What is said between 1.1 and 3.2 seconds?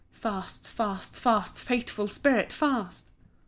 fast, fateful spirit, fast!"